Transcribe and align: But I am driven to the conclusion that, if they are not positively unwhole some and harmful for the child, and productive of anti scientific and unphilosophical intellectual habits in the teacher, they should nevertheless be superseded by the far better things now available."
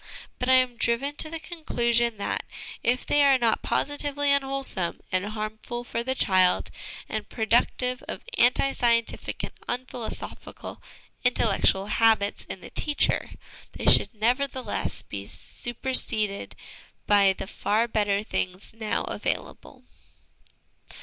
But 0.39 0.49
I 0.49 0.53
am 0.55 0.77
driven 0.77 1.15
to 1.17 1.29
the 1.29 1.39
conclusion 1.39 2.17
that, 2.17 2.43
if 2.81 3.05
they 3.05 3.23
are 3.23 3.37
not 3.37 3.61
positively 3.61 4.29
unwhole 4.29 4.65
some 4.65 5.01
and 5.11 5.23
harmful 5.25 5.83
for 5.83 6.01
the 6.01 6.15
child, 6.15 6.71
and 7.07 7.29
productive 7.29 8.03
of 8.07 8.23
anti 8.35 8.71
scientific 8.71 9.43
and 9.43 9.51
unphilosophical 9.69 10.81
intellectual 11.23 11.85
habits 11.85 12.45
in 12.45 12.61
the 12.61 12.71
teacher, 12.71 13.29
they 13.73 13.85
should 13.85 14.15
nevertheless 14.15 15.03
be 15.03 15.27
superseded 15.27 16.55
by 17.05 17.31
the 17.33 17.45
far 17.45 17.87
better 17.87 18.23
things 18.23 18.73
now 18.75 19.03
available." 19.03 19.83